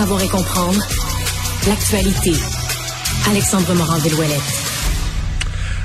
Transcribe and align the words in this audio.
Savoir 0.00 0.22
et 0.22 0.28
comprendre 0.28 0.82
l'actualité. 1.68 2.32
Alexandre 3.28 3.74
Morand-Villouellette. 3.74 4.70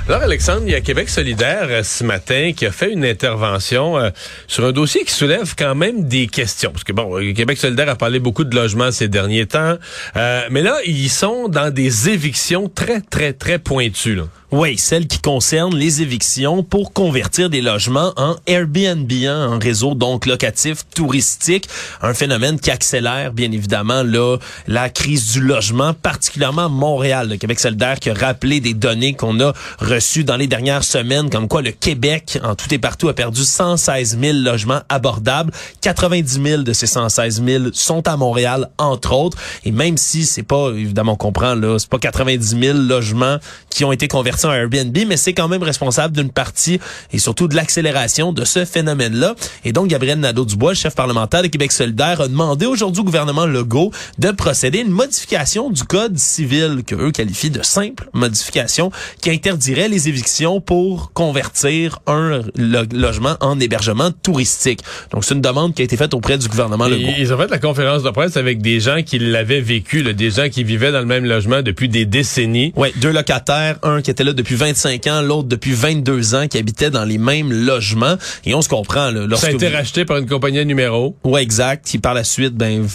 Alors 0.08 0.22
Alexandre, 0.22 0.62
il 0.64 0.70
y 0.70 0.74
a 0.74 0.80
Québec 0.80 1.10
solidaire 1.10 1.66
euh, 1.68 1.82
ce 1.82 2.02
matin 2.02 2.52
qui 2.56 2.64
a 2.64 2.72
fait 2.72 2.92
une 2.92 3.04
intervention 3.04 3.98
euh, 3.98 4.08
sur 4.46 4.64
un 4.64 4.72
dossier 4.72 5.04
qui 5.04 5.12
soulève 5.12 5.54
quand 5.58 5.74
même 5.74 6.08
des 6.08 6.28
questions. 6.28 6.70
Parce 6.70 6.84
que 6.84 6.94
bon, 6.94 7.18
euh, 7.18 7.34
Québec 7.34 7.58
solidaire 7.58 7.90
a 7.90 7.94
parlé 7.96 8.18
beaucoup 8.18 8.44
de 8.44 8.56
logements 8.56 8.90
ces 8.90 9.08
derniers 9.08 9.44
temps, 9.44 9.76
mais 10.14 10.62
là, 10.62 10.78
ils 10.86 11.10
sont 11.10 11.48
dans 11.48 11.70
des 11.70 12.08
évictions 12.08 12.70
très, 12.70 13.02
très, 13.02 13.34
très 13.34 13.58
pointues. 13.58 14.20
Oui, 14.58 14.78
celle 14.78 15.06
qui 15.06 15.18
concerne 15.18 15.76
les 15.76 16.00
évictions 16.00 16.62
pour 16.62 16.94
convertir 16.94 17.50
des 17.50 17.60
logements 17.60 18.14
en 18.16 18.36
Airbnb, 18.46 19.12
hein, 19.12 19.50
un 19.52 19.58
réseau 19.58 19.94
donc 19.94 20.24
locatif 20.24 20.78
touristique, 20.94 21.68
un 22.00 22.14
phénomène 22.14 22.58
qui 22.58 22.70
accélère 22.70 23.34
bien 23.34 23.52
évidemment 23.52 24.02
là 24.02 24.38
la 24.66 24.88
crise 24.88 25.32
du 25.32 25.42
logement, 25.42 25.92
particulièrement 25.92 26.70
Montréal. 26.70 27.28
Le 27.28 27.36
Québec 27.36 27.60
solidaire 27.60 28.00
qui 28.00 28.08
a 28.08 28.14
rappelé 28.14 28.60
des 28.60 28.72
données 28.72 29.12
qu'on 29.12 29.38
a 29.40 29.52
reçues 29.78 30.24
dans 30.24 30.38
les 30.38 30.46
dernières 30.46 30.84
semaines, 30.84 31.28
comme 31.28 31.48
quoi 31.48 31.60
le 31.60 31.72
Québec, 31.72 32.38
en 32.42 32.54
tout 32.54 32.72
et 32.72 32.78
partout, 32.78 33.10
a 33.10 33.14
perdu 33.14 33.44
116 33.44 34.18
000 34.18 34.38
logements 34.38 34.80
abordables. 34.88 35.52
90 35.82 36.40
000 36.42 36.62
de 36.62 36.72
ces 36.72 36.86
116 36.86 37.44
000 37.44 37.64
sont 37.74 38.08
à 38.08 38.16
Montréal, 38.16 38.70
entre 38.78 39.12
autres. 39.12 39.36
Et 39.66 39.70
même 39.70 39.98
si 39.98 40.24
c'est 40.24 40.42
pas, 40.42 40.70
évidemment, 40.70 41.12
on 41.12 41.16
comprend 41.16 41.54
là, 41.54 41.78
c'est 41.78 41.90
pas 41.90 41.98
90 41.98 42.58
000 42.58 42.78
logements 42.78 43.36
qui 43.68 43.84
ont 43.84 43.92
été 43.92 44.08
convertis 44.08 44.45
Airbnb, 44.52 44.96
mais 45.06 45.16
c'est 45.16 45.32
quand 45.32 45.48
même 45.48 45.62
responsable 45.62 46.16
d'une 46.16 46.30
partie 46.30 46.80
et 47.12 47.18
surtout 47.18 47.48
de 47.48 47.54
l'accélération 47.54 48.32
de 48.32 48.44
ce 48.44 48.64
phénomène-là. 48.64 49.34
Et 49.64 49.72
donc, 49.72 49.88
Gabriel 49.88 50.18
Nadeau-Dubois, 50.20 50.74
chef 50.74 50.94
parlementaire 50.94 51.42
de 51.42 51.48
Québec 51.48 51.72
solidaire, 51.72 52.20
a 52.20 52.28
demandé 52.28 52.66
aujourd'hui 52.66 53.00
au 53.00 53.04
gouvernement 53.04 53.46
Legault 53.46 53.90
de 54.18 54.30
procéder 54.30 54.78
à 54.78 54.82
une 54.82 54.90
modification 54.90 55.70
du 55.70 55.84
code 55.84 56.18
civil 56.18 56.82
que 56.86 56.94
eux 56.94 57.10
qualifient 57.10 57.50
de 57.50 57.62
simple 57.62 58.08
modification 58.12 58.90
qui 59.20 59.30
interdirait 59.30 59.88
les 59.88 60.08
évictions 60.08 60.60
pour 60.60 61.12
convertir 61.12 61.98
un 62.06 62.42
logement 62.56 63.36
en 63.40 63.58
hébergement 63.60 64.10
touristique. 64.22 64.80
Donc, 65.10 65.24
c'est 65.24 65.34
une 65.34 65.40
demande 65.40 65.74
qui 65.74 65.82
a 65.82 65.84
été 65.84 65.96
faite 65.96 66.14
auprès 66.14 66.38
du 66.38 66.48
gouvernement 66.48 66.88
Legault. 66.88 67.12
Ils 67.18 67.32
ont 67.32 67.38
fait 67.38 67.50
la 67.50 67.58
conférence 67.58 68.02
de 68.02 68.10
presse 68.10 68.36
avec 68.36 68.60
des 68.60 68.80
gens 68.80 69.02
qui 69.02 69.18
l'avaient 69.18 69.60
vécu, 69.60 70.02
là, 70.02 70.12
des 70.12 70.30
gens 70.30 70.48
qui 70.48 70.64
vivaient 70.64 70.92
dans 70.92 71.00
le 71.00 71.06
même 71.06 71.24
logement 71.24 71.62
depuis 71.62 71.88
des 71.88 72.04
décennies. 72.04 72.72
Oui, 72.76 72.88
deux 72.96 73.12
locataires, 73.12 73.78
un 73.82 74.02
qui 74.02 74.10
était 74.10 74.24
là 74.26 74.32
depuis 74.32 74.56
25 74.56 75.06
ans, 75.06 75.22
l'autre 75.22 75.48
depuis 75.48 75.72
22 75.72 76.34
ans, 76.34 76.48
qui 76.48 76.58
habitaient 76.58 76.90
dans 76.90 77.04
les 77.04 77.18
mêmes 77.18 77.52
logements. 77.52 78.16
Et 78.44 78.54
on 78.54 78.62
se 78.62 78.68
comprend. 78.68 79.10
Là, 79.10 79.36
Ça 79.36 79.48
a 79.48 79.50
été 79.52 79.68
racheté 79.68 80.04
par 80.04 80.18
une 80.18 80.28
compagnie 80.28 80.58
de 80.58 80.64
numéro. 80.64 81.16
Ouais, 81.24 81.42
exact. 81.42 81.86
Qui 81.86 81.98
par 81.98 82.14
la 82.14 82.24
suite 82.24 82.54
ben 82.54 82.86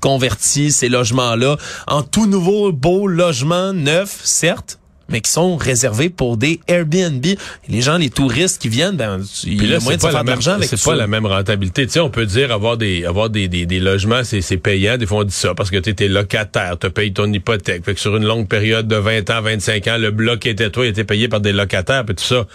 convertit 0.00 0.72
ces 0.72 0.88
logements-là 0.88 1.56
en 1.86 2.02
tout 2.02 2.26
nouveau 2.26 2.72
beau 2.72 3.06
logement 3.06 3.72
neuf, 3.72 4.20
certes, 4.24 4.77
mais 5.08 5.20
qui 5.20 5.30
sont 5.30 5.56
réservés 5.56 6.10
pour 6.10 6.36
des 6.36 6.60
Airbnb. 6.66 7.24
les 7.68 7.80
gens, 7.80 7.96
les 7.96 8.10
touristes 8.10 8.60
qui 8.60 8.68
viennent, 8.68 8.96
ben, 8.96 9.20
il 9.44 9.64
y 9.66 9.74
a 9.74 9.80
moyen 9.80 9.96
de 9.96 10.02
faire 10.02 10.22
de 10.24 10.28
l'argent 10.28 10.52
avec 10.52 10.68
C'est 10.68 10.82
pas 10.82 10.94
la 10.94 11.06
même 11.06 11.26
rentabilité. 11.26 11.86
Tu 11.86 11.92
sais, 11.92 12.00
on 12.00 12.10
peut 12.10 12.26
dire 12.26 12.52
avoir 12.52 12.76
des 12.76 13.04
avoir 13.04 13.30
des, 13.30 13.48
des, 13.48 13.66
des 13.66 13.80
logements, 13.80 14.24
c'est, 14.24 14.40
c'est 14.40 14.56
payant. 14.58 14.96
Des 14.96 15.06
fois, 15.06 15.18
on 15.20 15.24
dit 15.24 15.32
ça 15.32 15.54
parce 15.54 15.70
que 15.70 15.78
tu 15.78 16.04
es 16.04 16.08
locataire, 16.08 16.78
tu 16.78 16.90
payes 16.90 17.12
ton 17.12 17.32
hypothèque. 17.32 17.84
Fait 17.84 17.94
que 17.94 18.00
sur 18.00 18.16
une 18.16 18.24
longue 18.24 18.48
période 18.48 18.86
de 18.86 18.96
20 18.96 19.30
ans, 19.30 19.42
25 19.42 19.86
ans, 19.88 19.98
le 19.98 20.10
bloc 20.10 20.46
était 20.46 20.70
toi, 20.70 20.86
il 20.86 20.90
était 20.90 21.04
payé 21.04 21.28
par 21.28 21.40
des 21.40 21.52
locataires, 21.52 22.04
puis 22.04 22.14
tout 22.14 22.24
ça. 22.24 22.46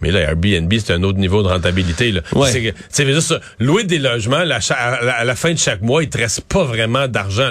Mais 0.00 0.10
là, 0.10 0.20
Airbnb, 0.20 0.72
c'est 0.72 0.92
un 0.92 1.02
autre 1.02 1.18
niveau 1.18 1.42
de 1.42 1.48
rentabilité. 1.48 2.12
Là. 2.12 2.20
Ouais. 2.34 2.74
C'est 2.88 3.06
juste 3.06 3.34
louer 3.58 3.84
des 3.84 3.98
logements, 3.98 4.36
à 4.38 5.24
la 5.24 5.34
fin 5.34 5.52
de 5.52 5.58
chaque 5.58 5.82
mois, 5.82 6.02
il 6.02 6.08
te 6.08 6.18
reste 6.18 6.42
pas 6.42 6.64
vraiment 6.64 7.08
d'argent. 7.08 7.50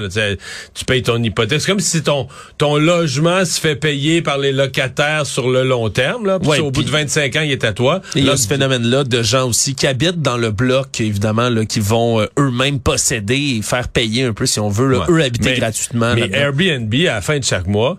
Tu 0.73 0.85
payes 0.85 1.03
ton 1.03 1.21
hypothèque. 1.21 1.61
C'est 1.61 1.71
comme 1.71 1.79
si 1.79 2.03
ton 2.03 2.27
ton 2.57 2.77
logement 2.77 3.43
se 3.45 3.59
fait 3.59 3.75
payer 3.75 4.21
par 4.21 4.37
les 4.37 4.51
locataires 4.51 5.25
sur 5.25 5.49
le 5.49 5.63
long 5.63 5.89
terme. 5.89 6.25
Là, 6.25 6.37
au 6.37 6.71
bout 6.71 6.83
de 6.83 6.89
25 6.89 7.35
ans, 7.35 7.41
il 7.41 7.51
est 7.51 7.63
à 7.63 7.73
toi. 7.73 8.01
il 8.15 8.25
y 8.25 8.29
a 8.29 8.37
ce 8.37 8.47
phénomène-là 8.47 9.03
de 9.03 9.23
gens 9.23 9.47
aussi 9.47 9.75
qui 9.75 9.87
habitent 9.87 10.21
dans 10.21 10.37
le 10.37 10.51
bloc, 10.51 10.99
évidemment, 10.99 11.49
là, 11.49 11.65
qui 11.65 11.79
vont 11.79 12.21
euh, 12.21 12.25
eux-mêmes 12.39 12.79
posséder 12.79 13.57
et 13.57 13.61
faire 13.61 13.87
payer 13.87 14.23
un 14.23 14.33
peu, 14.33 14.45
si 14.45 14.59
on 14.59 14.69
veut, 14.69 14.99
eux 15.09 15.23
habiter 15.23 15.53
gratuitement. 15.55 16.13
Mais 16.15 16.29
Airbnb, 16.31 16.93
à 16.93 17.15
la 17.15 17.21
fin 17.21 17.39
de 17.39 17.43
chaque 17.43 17.67
mois, 17.67 17.97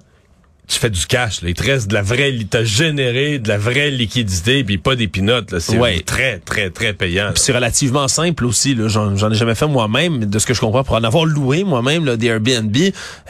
tu 0.67 0.79
fais 0.79 0.91
du 0.91 1.07
cash. 1.07 1.43
Là. 1.43 1.51
Il 1.51 1.55
te 1.55 1.63
reste 1.63 1.89
de 1.89 1.95
la 1.95 2.03
vraie, 2.03 2.35
t'as 2.49 2.65
généré 2.65 3.39
de 3.39 3.49
la 3.49 3.59
vraie 3.59 3.91
liquidité, 3.91 4.65
puis 4.65 4.79
pas 4.79 4.97
des 4.97 5.07
pinottes. 5.07 5.59
C'est 5.59 5.79
très, 6.05 6.39
très, 6.39 6.71
très 6.71 6.93
payant. 6.93 7.31
c'est 7.35 7.53
relativement 7.53 8.09
simple 8.09 8.45
aussi. 8.45 8.75
Là. 8.75 8.89
J'en, 8.89 9.31
ai 9.31 9.35
jamais 9.35 9.55
fait 9.55 9.67
moi-même, 9.67 10.25
de 10.25 10.39
ce 10.39 10.47
que 10.47 10.55
je 10.55 10.61
comprends, 10.61 10.83
pour 10.83 10.97
en 10.97 11.05
avoir 11.05 11.25
loué 11.25 11.65
moi-même 11.65 12.17
des 12.17 12.27
Airbnb, 12.27 12.77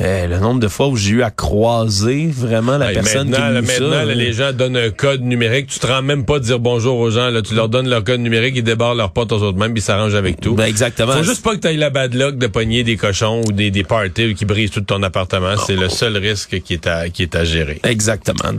euh, 0.00 0.26
le 0.26 0.38
nombre 0.38 0.60
de 0.60 0.68
fois 0.68 0.88
où 0.88 0.96
j'ai 0.96 1.10
eu 1.10 1.22
à 1.22 1.30
croiser 1.30 2.28
vraiment 2.32 2.78
la 2.78 2.88
personne 2.92 3.28
maintenant, 3.28 3.48
qui 3.48 3.54
là, 3.54 3.62
Maintenant, 3.62 4.14
les 4.14 4.32
gens 4.32 4.52
donnent 4.52 4.76
un 4.76 4.90
code 4.90 5.22
numérique. 5.22 5.66
Tu 5.66 5.78
te 5.78 5.86
rends 5.86 6.02
même 6.02 6.24
pas 6.24 6.38
de 6.38 6.44
dire 6.44 6.58
bonjour 6.58 6.98
aux 6.98 7.10
gens. 7.10 7.30
Là. 7.30 7.42
Tu 7.42 7.54
leur 7.54 7.68
donnes 7.68 7.88
leur 7.88 8.04
code 8.04 8.20
numérique, 8.20 8.54
ils 8.56 8.64
débarrent 8.64 8.94
leur 8.94 9.10
pote 9.10 9.32
aux 9.32 9.42
autres 9.42 9.58
mêmes, 9.58 9.76
ils 9.76 9.82
s'arrangent 9.82 10.14
avec 10.14 10.40
tout. 10.40 10.54
Ben, 10.54 10.64
exactement. 10.64 11.12
Faut 11.12 11.22
juste 11.22 11.42
pas 11.42 11.54
que 11.54 11.60
tu 11.60 11.68
ailles 11.68 11.76
la 11.76 11.90
bad 11.90 12.14
luck 12.14 12.38
de 12.38 12.46
pogner 12.46 12.82
des 12.82 12.96
cochons 12.96 13.42
ou 13.46 13.52
des, 13.52 13.70
des 13.70 13.84
parties 13.84 14.34
qui 14.34 14.44
brisent 14.44 14.70
tout 14.70 14.80
ton 14.80 15.02
appartement. 15.02 15.56
C'est 15.66 15.76
le 15.76 15.88
seul 15.88 16.16
risque 16.16 16.60
qui 16.60 16.72
est 16.72 16.86
à, 16.86 17.08
qui 17.08 17.25
à 17.34 17.44
gérer. 17.44 17.80
Exactement. 17.84 18.52